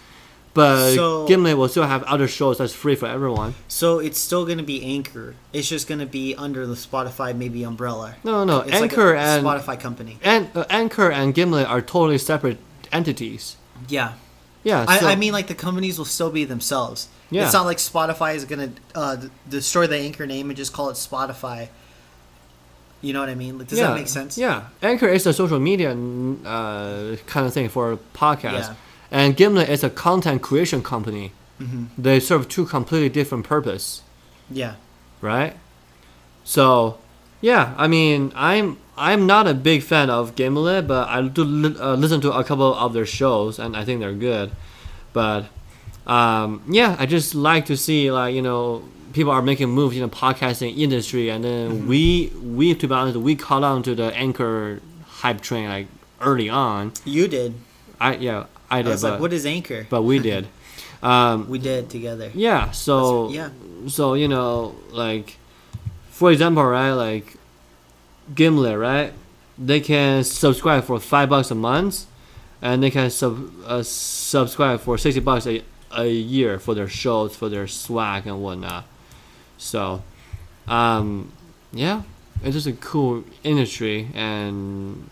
But 0.53 0.95
So- 0.95 1.27
Gimlet 1.27 1.57
will 1.57 1.69
still 1.69 1.85
have 1.85 2.03
other 2.03 2.27
shows 2.27 2.57
that's 2.57 2.73
free 2.73 2.95
for 2.95 3.05
everyone. 3.07 3.55
So 3.69 3.99
it's 3.99 4.19
still 4.19 4.45
going 4.45 4.57
to 4.57 4.63
be 4.65 4.83
Anchor. 4.83 5.35
It's 5.53 5.69
just 5.69 5.87
going 5.87 5.99
to 6.01 6.05
be 6.05 6.35
under 6.35 6.67
the 6.67 6.75
Spotify 6.75 7.35
maybe 7.35 7.63
umbrella. 7.63 8.15
No, 8.23 8.43
no, 8.43 8.59
It's 8.59 8.71
like 8.71 8.81
Anchor 8.91 9.13
a 9.13 9.21
and 9.21 9.45
Spotify 9.45 9.79
company. 9.79 10.17
and 10.23 10.49
uh, 10.53 10.65
Anchor 10.69 11.09
and 11.09 11.33
Gimlet 11.33 11.67
are 11.67 11.81
totally 11.81 12.17
separate 12.17 12.57
entities. 12.91 13.55
Yeah. 13.87 14.13
Yeah, 14.63 14.85
so, 14.99 15.07
I, 15.07 15.13
I 15.13 15.15
mean, 15.15 15.33
like 15.33 15.47
the 15.47 15.55
companies 15.55 15.97
will 15.97 16.05
still 16.05 16.29
be 16.29 16.43
themselves. 16.45 17.07
Yeah. 17.31 17.45
It's 17.45 17.53
not 17.53 17.65
like 17.65 17.77
Spotify 17.77 18.35
is 18.35 18.45
gonna 18.45 18.71
uh, 18.93 19.15
d- 19.15 19.29
destroy 19.49 19.87
the 19.87 19.97
Anchor 19.97 20.27
name 20.27 20.49
and 20.51 20.57
just 20.57 20.71
call 20.71 20.89
it 20.89 20.93
Spotify. 20.93 21.69
You 23.01 23.13
know 23.13 23.21
what 23.21 23.29
I 23.29 23.33
mean? 23.35 23.57
Like, 23.57 23.69
does 23.69 23.79
yeah, 23.79 23.87
that 23.87 23.95
make 23.95 24.07
sense? 24.07 24.37
Yeah, 24.37 24.65
Anchor 24.83 25.07
is 25.07 25.25
a 25.25 25.33
social 25.33 25.59
media 25.59 25.91
uh, 25.91 27.15
kind 27.25 27.47
of 27.47 27.53
thing 27.53 27.69
for 27.69 27.97
podcasts, 28.13 28.67
Yeah. 28.69 28.75
And 29.11 29.35
Gimlet 29.35 29.69
is 29.69 29.83
a 29.83 29.89
content 29.89 30.41
creation 30.41 30.81
company. 30.81 31.31
hmm 31.59 31.85
They 31.97 32.19
serve 32.19 32.47
two 32.47 32.65
completely 32.65 33.09
different 33.09 33.45
purpose. 33.45 34.01
Yeah. 34.49 34.75
right? 35.21 35.55
So, 36.43 36.97
yeah, 37.41 37.73
I 37.77 37.87
mean, 37.87 38.31
I'm 38.35 38.77
I'm 38.97 39.25
not 39.25 39.47
a 39.47 39.53
big 39.53 39.83
fan 39.83 40.09
of 40.09 40.35
Gimlet, 40.35 40.87
but 40.87 41.07
I 41.09 41.21
do 41.27 41.43
li- 41.43 41.77
uh, 41.79 41.95
listen 41.95 42.21
to 42.21 42.31
a 42.33 42.43
couple 42.43 42.73
of 42.75 42.93
their 42.93 43.05
shows, 43.05 43.59
and 43.59 43.75
I 43.77 43.83
think 43.85 43.99
they're 44.01 44.13
good. 44.13 44.51
But 45.13 45.45
um, 46.07 46.61
yeah, 46.67 46.95
I 46.99 47.05
just 47.05 47.33
like 47.35 47.65
to 47.67 47.77
see 47.77 48.11
like 48.11 48.33
you 48.35 48.41
know 48.41 48.83
people 49.13 49.31
are 49.31 49.41
making 49.41 49.69
moves 49.69 49.95
in 49.95 50.01
the 50.01 50.09
podcasting 50.09 50.77
industry, 50.77 51.29
and 51.29 51.43
then 51.43 51.87
we 51.87 52.31
we 52.43 52.75
to 52.75 52.87
be 52.87 52.93
honest, 52.93 53.17
we 53.17 53.35
caught 53.35 53.63
on 53.63 53.83
to 53.83 53.95
the 53.95 54.13
anchor 54.15 54.79
hype 55.21 55.41
train 55.41 55.69
like 55.69 55.87
early 56.19 56.49
on. 56.49 56.91
You 57.05 57.27
did. 57.27 57.53
I 58.01 58.15
yeah 58.15 58.45
I 58.69 58.79
I 58.79 58.81
did, 58.81 58.89
was 58.89 59.01
but, 59.01 59.11
like, 59.11 59.21
what 59.21 59.33
is 59.33 59.45
Anchor? 59.45 59.85
but 59.89 60.01
we 60.03 60.19
did. 60.19 60.47
Um, 61.03 61.49
We 61.49 61.57
did 61.57 61.89
together. 61.89 62.29
yeah, 62.35 62.69
so 62.69 63.29
yeah. 63.31 63.49
so 63.87 64.13
you 64.13 64.27
know 64.27 64.75
like 64.91 65.37
for 66.11 66.31
example 66.31 66.63
right 66.63 66.91
like 66.91 67.37
gimlet 68.35 68.77
right 68.77 69.11
they 69.57 69.79
can 69.79 70.23
subscribe 70.23 70.83
for 70.83 70.99
five 70.99 71.27
bucks 71.27 71.49
a 71.49 71.55
month 71.55 72.05
and 72.61 72.83
they 72.83 72.91
can 72.91 73.09
sub 73.09 73.49
uh, 73.65 73.81
subscribe 73.81 74.79
for 74.79 74.95
60 74.95 75.19
bucks 75.21 75.47
a, 75.47 75.63
a 75.97 76.05
year 76.07 76.59
for 76.59 76.75
their 76.75 76.87
shows 76.87 77.35
for 77.35 77.49
their 77.49 77.65
swag 77.67 78.27
and 78.27 78.37
whatnot 78.43 78.85
so 79.57 80.03
um 80.67 81.31
yeah 81.73 82.03
it's 82.43 82.53
just 82.53 82.67
a 82.67 82.73
cool 82.73 83.23
industry 83.43 84.07
and 84.13 85.09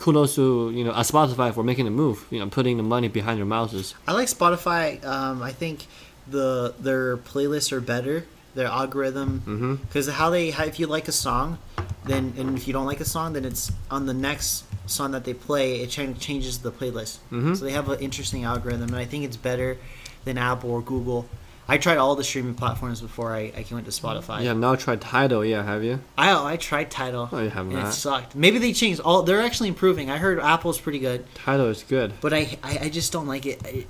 kudos 0.00 0.34
to 0.34 0.46
you 0.78 0.82
know 0.86 0.92
a 1.02 1.04
spotify 1.12 1.48
for 1.56 1.62
making 1.70 1.84
the 1.84 1.90
move 2.02 2.16
you 2.32 2.38
know 2.40 2.48
putting 2.58 2.76
the 2.80 2.82
money 2.94 3.08
behind 3.18 3.36
their 3.40 3.50
mouses 3.58 3.94
I 4.08 4.12
like 4.20 4.28
Spotify. 4.38 4.84
Um, 5.14 5.36
I 5.50 5.52
think 5.52 5.76
the 6.36 6.74
their 6.86 7.16
playlists 7.30 7.70
are 7.76 7.80
better. 7.94 8.16
Their 8.58 8.66
algorithm, 8.80 9.30
mm-hmm 9.46 9.74
because 9.86 10.06
how 10.20 10.28
they 10.30 10.50
how, 10.56 10.64
if 10.64 10.76
you 10.80 10.86
like 10.96 11.06
a 11.14 11.16
song, 11.26 11.46
then 12.10 12.24
and 12.38 12.56
if 12.58 12.66
you 12.66 12.72
don't 12.76 12.86
like 12.92 13.00
a 13.00 13.10
song, 13.16 13.28
then 13.34 13.44
it's 13.50 13.64
on 13.96 14.06
the 14.10 14.14
next 14.28 14.64
song 14.86 15.08
that 15.14 15.24
they 15.28 15.34
play. 15.48 15.66
It 15.82 15.88
ch- 15.94 16.18
changes 16.26 16.58
the 16.66 16.72
playlist. 16.78 17.14
Mhm. 17.30 17.56
So 17.56 17.60
they 17.66 17.74
have 17.78 17.88
an 17.94 18.00
interesting 18.00 18.42
algorithm, 18.52 18.88
and 18.94 18.96
I 18.96 19.06
think 19.10 19.22
it's 19.28 19.36
better 19.50 19.70
than 20.26 20.36
Apple 20.36 20.70
or 20.76 20.82
Google. 20.82 21.22
I 21.70 21.78
tried 21.78 21.98
all 21.98 22.16
the 22.16 22.24
streaming 22.24 22.54
platforms 22.54 23.00
before 23.00 23.32
I, 23.34 23.52
I 23.56 23.64
went 23.70 23.86
to 23.86 23.92
Spotify. 23.92 24.42
have 24.42 24.56
now 24.56 24.74
tried 24.74 25.00
tidal 25.00 25.44
yeah 25.44 25.62
have 25.62 25.82
you 25.84 26.00
I 26.18 26.52
I 26.52 26.56
tried 26.56 26.90
Tidal. 26.90 27.28
Oh, 27.32 27.40
you 27.42 27.50
have 27.50 27.66
not. 27.66 27.88
it 27.88 27.92
sucked. 27.92 28.34
Maybe 28.34 28.58
they 28.58 28.72
changed. 28.72 29.00
All 29.00 29.22
they're 29.22 29.40
actually 29.40 29.68
improving. 29.68 30.10
I 30.10 30.16
heard 30.18 30.40
Apple's 30.40 30.80
pretty 30.80 30.98
good, 30.98 31.24
Tidal 31.34 31.66
is 31.68 31.82
good. 31.82 32.12
but 32.20 32.32
I 32.32 32.58
I, 32.62 32.78
I 32.82 32.88
just 32.88 33.12
don't 33.12 33.26
like 33.26 33.46
it. 33.46 33.60
I, 33.64 33.86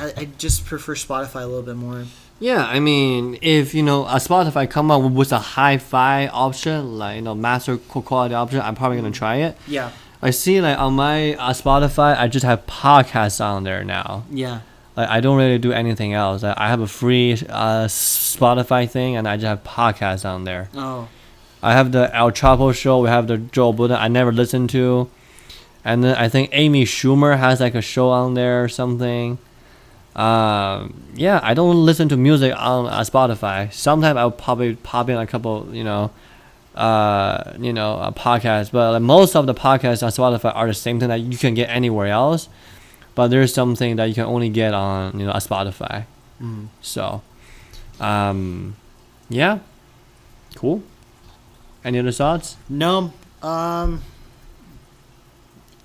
I, 0.00 0.12
I 0.16 0.24
just 0.38 0.64
prefer 0.64 0.94
Spotify 0.94 1.42
a 1.42 1.46
little 1.46 1.62
bit 1.62 1.76
more. 1.76 2.04
Yeah, 2.40 2.64
I 2.64 2.78
mean, 2.78 3.36
if 3.42 3.74
you 3.74 3.82
know 3.82 4.04
a 4.06 4.16
Spotify 4.16 4.70
come 4.70 4.90
up 4.92 5.02
with 5.10 5.32
a 5.32 5.38
hi-fi 5.56 6.28
option, 6.28 6.96
like 6.98 7.16
you 7.16 7.22
know 7.22 7.34
master 7.34 7.76
quality 7.78 8.34
option, 8.34 8.60
I'm 8.60 8.74
probably 8.76 8.98
gonna 8.98 9.10
try 9.10 9.36
it. 9.36 9.56
Yeah, 9.66 9.90
I 10.22 10.30
see 10.30 10.60
like 10.60 10.78
on 10.78 10.94
my 10.94 11.34
uh, 11.34 11.52
Spotify, 11.52 12.16
I 12.16 12.28
just 12.28 12.44
have 12.44 12.64
podcasts 12.66 13.44
on 13.44 13.64
there 13.64 13.82
now. 13.84 14.24
yeah, 14.30 14.60
Like 14.98 15.10
I 15.10 15.20
don't 15.20 15.36
really 15.38 15.58
do 15.58 15.70
anything 15.70 16.12
else. 16.12 16.42
I, 16.42 16.54
I 16.56 16.66
have 16.66 16.80
a 16.80 16.88
free 16.88 17.34
uh, 17.34 17.86
Spotify 17.86 18.90
thing, 18.90 19.14
and 19.14 19.28
I 19.28 19.36
just 19.36 19.46
have 19.46 19.62
podcasts 19.62 20.28
on 20.28 20.42
there. 20.42 20.70
oh, 20.74 21.06
I 21.62 21.72
have 21.74 21.92
the 21.92 22.12
El 22.12 22.32
Chapo 22.32 22.74
show. 22.74 22.98
We 22.98 23.08
have 23.08 23.28
the 23.28 23.38
Joe 23.38 23.72
Budden. 23.72 23.96
I 23.96 24.08
never 24.08 24.32
listened 24.32 24.70
to, 24.70 25.08
and 25.84 26.02
then 26.02 26.16
I 26.16 26.28
think 26.28 26.50
Amy 26.52 26.84
Schumer 26.84 27.38
has 27.38 27.60
like 27.60 27.76
a 27.76 27.80
show 27.80 28.08
on 28.10 28.34
there 28.34 28.64
or 28.64 28.68
something. 28.68 29.38
Um, 30.16 31.00
yeah, 31.14 31.38
I 31.44 31.54
don't 31.54 31.86
listen 31.86 32.08
to 32.08 32.16
music 32.16 32.52
on 32.56 32.86
uh, 32.86 32.98
Spotify. 33.02 33.72
Sometimes 33.72 34.16
I'll 34.16 34.32
probably 34.32 34.74
pop 34.74 35.08
in 35.08 35.16
a 35.16 35.28
couple, 35.28 35.68
you 35.72 35.84
know, 35.84 36.10
uh, 36.74 37.52
you 37.56 37.72
know, 37.72 37.94
uh, 37.94 38.10
podcasts. 38.10 38.72
But 38.72 38.94
like, 38.94 39.02
most 39.02 39.36
of 39.36 39.46
the 39.46 39.54
podcasts 39.54 40.02
on 40.02 40.10
Spotify 40.10 40.50
are 40.56 40.66
the 40.66 40.74
same 40.74 40.98
thing 40.98 41.08
that 41.10 41.20
you 41.20 41.38
can 41.38 41.54
get 41.54 41.68
anywhere 41.70 42.08
else. 42.08 42.48
But 43.18 43.32
there's 43.32 43.52
something 43.52 43.96
that 43.96 44.04
you 44.04 44.14
can 44.14 44.26
only 44.26 44.48
get 44.48 44.74
on, 44.74 45.18
you 45.18 45.26
know, 45.26 45.32
a 45.32 45.38
Spotify. 45.38 46.04
mm. 46.40 46.68
So, 46.82 47.20
um, 47.98 48.76
yeah, 49.28 49.58
cool. 50.54 50.84
Any 51.84 51.98
other 51.98 52.12
thoughts? 52.12 52.56
no, 52.68 53.12
um, 53.42 54.04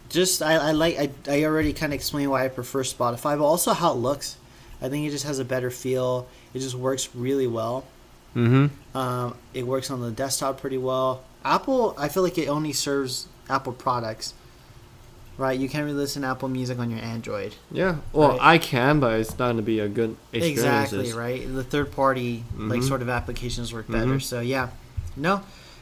just 0.10 0.44
I, 0.44 0.58
I 0.58 0.72
like 0.74 0.96
I, 1.00 1.10
I 1.28 1.44
already 1.46 1.74
kind 1.74 1.92
of 1.92 1.96
explained 1.96 2.30
why 2.30 2.46
I 2.46 2.50
prefer 2.50 2.84
Spotify, 2.84 3.36
but 3.36 3.46
also 3.46 3.74
how 3.74 3.94
it 3.94 3.98
looks. 3.98 4.38
I 4.80 4.90
think 4.90 5.08
it 5.08 5.10
just 5.10 5.26
has 5.26 5.40
a 5.40 5.46
better 5.46 5.72
feel. 5.72 6.28
It 6.54 6.60
just 6.60 6.76
works 6.76 7.16
really 7.16 7.48
well. 7.48 7.84
Mm-hmm. 8.36 8.96
Um, 8.96 9.36
it 9.56 9.66
works 9.66 9.90
on 9.90 10.02
the 10.02 10.12
desktop 10.12 10.62
pretty 10.62 10.78
well. 10.78 11.24
Apple, 11.44 11.96
I 11.98 12.10
feel 12.10 12.22
like 12.22 12.38
it 12.38 12.48
only 12.48 12.74
serves 12.74 13.28
Apple 13.50 13.74
products. 13.74 14.36
Right, 15.38 15.60
you 15.60 15.68
can't 15.68 15.84
really 15.86 15.98
listen 15.98 16.22
to 16.22 16.28
Apple 16.28 16.48
Music 16.48 16.78
on 16.78 16.92
your 16.92 17.00
Android. 17.00 17.56
Yeah. 17.72 17.96
Well, 18.12 18.30
Right. 18.32 18.40
I 18.42 18.58
can, 18.60 19.00
but 19.00 19.20
it's 19.20 19.32
not 19.32 19.50
gonna 19.50 19.62
be 19.64 19.80
a 19.80 19.88
good 19.90 20.16
experience. 20.32 20.60
Exactly, 20.94 21.14
right? 21.14 21.54
The 21.56 21.64
third 21.64 21.92
party 21.92 22.44
like 22.58 22.82
Mhm. 22.82 22.88
sort 22.88 23.02
of 23.02 23.10
applications 23.10 23.74
work 23.74 23.88
better. 23.88 24.16
Mhm. 24.18 24.22
So 24.22 24.42
yeah. 24.42 24.70
No. 25.18 25.42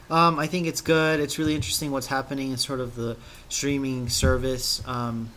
Um, 0.09 0.39
I 0.39 0.47
think 0.47 0.67
it's 0.67 0.81
good. 0.81 1.19
It's 1.19 1.37
really 1.37 1.55
interesting 1.55 1.91
what's 1.91 2.07
happening 2.07 2.51
in 2.51 2.57
sort 2.57 2.79
of 2.79 2.95
the 2.95 3.15
streaming 3.49 4.09
service, 4.09 4.81
um, 4.85 5.29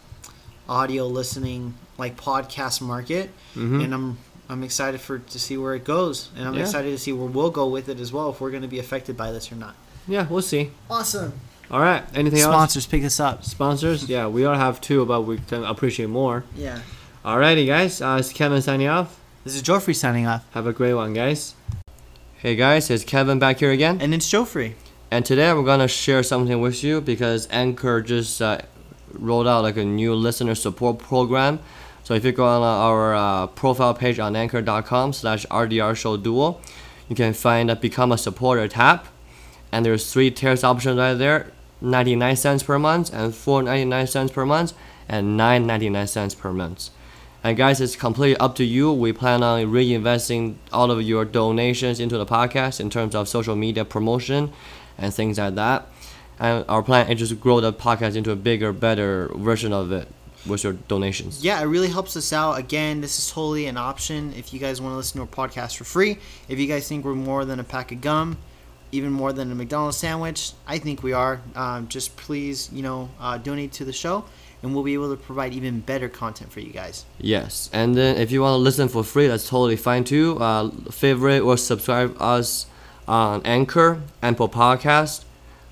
audio 0.69 1.07
listening, 1.07 1.75
like 1.99 2.17
podcast 2.21 2.81
market, 2.81 3.31
Mm-hmm. 3.57 3.81
and 3.81 3.95
I'm 3.95 4.19
I'm 4.47 4.63
excited 4.63 5.01
for 5.01 5.19
to 5.21 5.39
see 5.39 5.57
where 5.57 5.75
it 5.75 5.85
goes, 5.85 6.29
and 6.37 6.47
I'm 6.47 6.53
Yeah. 6.55 6.63
excited 6.65 6.91
to 6.91 6.99
see 6.99 7.13
where 7.15 7.27
we'll 7.27 7.51
go 7.51 7.67
with 7.67 7.89
it 7.89 7.99
as 7.99 8.13
well 8.13 8.29
if 8.31 8.43
we're 8.43 8.51
going 8.51 8.61
to 8.63 8.69
be 8.69 8.79
affected 8.79 9.17
by 9.17 9.33
this 9.33 9.51
or 9.51 9.55
not. 9.57 9.75
yeah, 10.07 10.27
we'll 10.29 10.43
see. 10.43 10.71
Awesome. 10.91 11.33
All 11.71 11.81
right. 11.81 12.03
Anything 12.15 12.41
else? 12.41 12.51
Sponsors, 12.53 12.87
pick 12.87 13.03
this 13.03 13.19
up. 13.21 13.45
Sponsors? 13.45 14.09
Yeah, 14.09 14.29
we 14.29 14.45
all 14.45 14.55
have 14.55 14.81
two, 14.81 15.05
but 15.07 15.23
we 15.23 15.39
can 15.39 15.65
appreciate 15.65 16.09
more. 16.09 16.45
Yeah. 16.55 16.81
Alrighty, 17.25 17.67
guys. 17.67 18.01
Uh, 18.03 18.17
it's 18.21 18.33
Kevin 18.33 18.61
signing 18.63 18.87
off. 18.89 19.19
This 19.45 19.55
is 19.57 19.63
Joffrey 19.63 19.95
signing 19.95 20.27
off, 20.27 20.45
Have 20.53 20.67
a 20.67 20.73
great 20.73 20.95
one, 20.95 21.13
guys. 21.15 21.55
Hey, 22.37 22.57
guys. 22.57 22.91
It's 22.91 23.05
Kevin 23.05 23.39
back 23.39 23.59
here 23.61 23.71
again. 23.71 23.99
and 24.01 24.15
it's 24.15 24.31
Joffrey. 24.31 24.75
And 25.11 25.25
today 25.25 25.53
we're 25.53 25.63
gonna 25.65 25.87
share 25.89 26.23
something 26.23 26.61
with 26.61 26.83
you 26.83 27.01
because 27.01 27.47
Anchor 27.51 28.01
just 28.03 28.43
uh, 28.43 28.59
rolled 29.13 29.47
out 29.47 29.63
like 29.63 29.77
a 29.77 29.85
new 29.85 30.15
listener 30.15 30.55
support 30.55 30.99
program. 30.99 31.61
So 32.03 32.15
if 32.15 32.25
you 32.25 32.33
go 32.33 32.45
on 32.47 32.63
our 32.63 33.15
uh, 33.15 33.47
profile 33.49 33.95
page 33.95 34.19
on 34.19 34.35
anchor.com/slash 34.37 35.47
RDR 35.47 35.95
Show 35.97 36.17
Duo, 36.17 36.61
you 37.09 37.15
can 37.17 37.33
find 37.33 37.71
a 37.71 37.77
Become 37.77 38.13
a 38.13 38.19
Supporter 38.19 38.67
tab, 38.67 39.05
and 39.71 39.87
there's 39.87 40.13
three 40.13 40.31
tiers 40.33 40.65
options 40.65 40.99
right 40.99 41.15
there: 41.15 41.53
99 41.85 42.37
cents 42.37 42.63
per 42.63 42.79
month, 42.79 43.13
and 43.13 43.33
4.99 43.33 44.09
cents 44.09 44.33
per 44.33 44.45
month, 44.45 44.73
and 45.09 45.39
9.99 45.39 46.09
cents 46.09 46.35
per 46.35 46.53
month. 46.53 46.91
And 47.45 47.59
guys, 47.59 47.81
it's 47.81 47.95
completely 47.95 48.39
up 48.39 48.55
to 48.57 48.65
you. 48.65 48.91
We 48.91 49.13
plan 49.13 49.43
on 49.43 49.61
reinvesting 49.67 50.57
all 50.73 50.91
of 50.91 51.03
your 51.03 51.27
donations 51.27 52.01
into 52.01 52.17
the 52.17 52.25
podcast 52.25 52.81
in 52.81 52.89
terms 52.89 53.15
of 53.15 53.29
social 53.29 53.55
media 53.55 53.85
promotion 53.85 54.51
and 54.97 55.13
things 55.13 55.39
like 55.39 55.55
that. 55.57 55.87
And 56.39 56.65
our 56.69 56.83
plan 56.83 57.11
is 57.11 57.19
just 57.19 57.33
to 57.33 57.37
grow 57.37 57.61
the 57.61 57.73
podcast 57.73 58.17
into 58.17 58.31
a 58.31 58.37
bigger, 58.37 58.73
better 58.73 59.31
version 59.35 59.75
of 59.75 59.93
it 59.93 60.09
with 60.47 60.65
your 60.65 60.73
donations. 60.73 61.45
Yeah, 61.45 61.61
it 61.61 61.67
really 61.67 61.89
helps 61.89 62.17
us 62.17 62.33
out. 62.33 62.59
Again, 62.59 63.03
this 63.03 63.19
is 63.19 63.31
totally 63.31 63.67
an 63.67 63.77
option 63.77 64.33
if 64.35 64.55
you 64.55 64.59
guys 64.59 64.81
want 64.81 64.93
to 64.93 64.97
listen 64.97 65.19
to 65.19 65.23
our 65.23 65.49
podcast 65.49 65.77
for 65.77 65.85
free. 65.85 66.19
If 66.49 66.59
you 66.59 66.67
guys 66.67 66.89
think 66.89 67.05
we're 67.05 67.15
more 67.15 67.45
than 67.45 67.61
a 67.61 67.65
pack 67.65 67.93
of 67.93 68.01
gum, 68.01 68.39
even 68.95 69.13
more 69.13 69.33
than 69.33 69.51
a 69.51 69.55
McDonald's 69.55 69.97
sandwich. 69.97 70.53
I 70.67 70.79
think 70.79 71.03
we 71.03 71.13
are. 71.13 71.41
Um, 71.55 71.89
just 71.89 72.17
please, 72.17 72.71
you 72.73 72.83
know, 72.83 73.11
uh, 73.21 73.39
donate 73.39 73.73
to 73.73 73.85
the 73.85 73.93
show, 73.93 74.25
and 74.63 74.75
we'll 74.75 74.85
be 74.85 74.95
able 74.95 75.11
to 75.11 75.17
provide 75.17 75.53
even 75.53 75.81
better 75.81 76.09
content 76.09 76.53
for 76.53 76.61
you 76.61 76.73
guys. 76.73 77.05
Yes, 77.19 77.69
and 77.73 77.95
then 77.95 78.17
if 78.17 78.31
you 78.31 78.41
want 78.41 78.53
to 78.55 78.59
listen 78.59 78.89
for 78.89 79.03
free, 79.05 79.27
that's 79.27 79.49
totally 79.49 79.77
fine 79.77 80.05
too. 80.05 80.39
Uh, 80.39 80.71
favorite 80.91 81.41
or 81.41 81.57
subscribe 81.57 82.17
us 82.21 82.67
on 83.07 83.43
Anchor, 83.45 84.01
Apple 84.23 84.49
Podcast, 84.49 85.25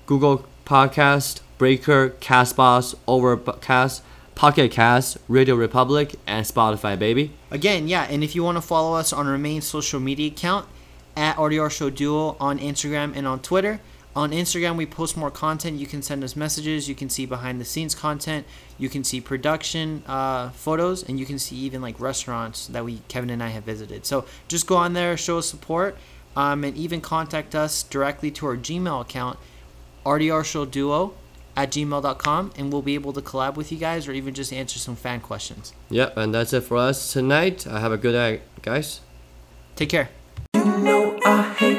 Google 0.05 0.45
Podcast, 0.65 1.41
Breaker, 1.57 2.09
Castbox, 2.19 2.95
Overcast, 3.07 4.03
Pocket 4.35 4.71
Cast, 4.71 5.17
Radio 5.27 5.55
Republic, 5.55 6.15
and 6.27 6.45
Spotify, 6.45 6.97
baby. 6.97 7.31
Again, 7.51 7.87
yeah, 7.87 8.07
and 8.09 8.23
if 8.23 8.35
you 8.35 8.43
want 8.43 8.57
to 8.57 8.61
follow 8.61 8.95
us 8.97 9.13
on 9.13 9.27
our 9.27 9.37
main 9.37 9.61
social 9.61 9.99
media 9.99 10.27
account 10.27 10.67
at 11.15 11.35
RDR 11.37 11.71
Show 11.71 11.89
Duo 11.89 12.35
on 12.39 12.59
Instagram 12.59 13.15
and 13.15 13.27
on 13.27 13.39
Twitter. 13.39 13.79
On 14.15 14.29
Instagram, 14.29 14.77
we 14.77 14.85
post 14.85 15.17
more 15.17 15.31
content. 15.31 15.79
You 15.79 15.87
can 15.87 16.03
send 16.03 16.23
us 16.23 16.35
messages. 16.35 16.87
You 16.87 16.93
can 16.93 17.09
see 17.09 17.25
behind 17.25 17.59
the 17.59 17.65
scenes 17.65 17.95
content. 17.95 18.45
You 18.77 18.87
can 18.87 19.03
see 19.03 19.19
production 19.19 20.03
uh, 20.05 20.49
photos, 20.49 21.01
and 21.01 21.19
you 21.19 21.25
can 21.25 21.39
see 21.39 21.55
even 21.57 21.81
like 21.81 21.99
restaurants 21.99 22.67
that 22.67 22.85
we 22.85 23.01
Kevin 23.07 23.31
and 23.31 23.41
I 23.41 23.49
have 23.49 23.63
visited. 23.63 24.05
So 24.05 24.25
just 24.47 24.67
go 24.67 24.75
on 24.75 24.93
there, 24.93 25.17
show 25.17 25.39
us 25.39 25.47
support, 25.47 25.97
um, 26.35 26.63
and 26.63 26.77
even 26.77 27.01
contact 27.01 27.55
us 27.55 27.81
directly 27.81 28.29
to 28.31 28.45
our 28.45 28.55
Gmail 28.55 29.01
account, 29.01 29.39
RDR 30.05 30.45
Show 30.45 30.65
Duo 30.65 31.15
at 31.55 31.71
gmail.com 31.71 32.51
and 32.57 32.71
we'll 32.71 32.81
be 32.81 32.95
able 32.95 33.13
to 33.13 33.21
collab 33.21 33.55
with 33.55 33.71
you 33.71 33.77
guys 33.77 34.07
or 34.07 34.11
even 34.11 34.33
just 34.33 34.51
answer 34.51 34.79
some 34.79 34.95
fan 34.95 35.21
questions. 35.21 35.73
Yep, 35.89 36.17
and 36.17 36.33
that's 36.33 36.53
it 36.53 36.61
for 36.61 36.77
us 36.77 37.13
tonight. 37.13 37.67
Uh, 37.67 37.79
have 37.79 37.91
a 37.91 37.97
good 37.97 38.15
night, 38.15 38.41
guys. 38.61 39.01
Take 39.75 39.89
care. 39.89 40.09
Know 40.83 41.17
I 41.23 41.53
hate 41.53 41.72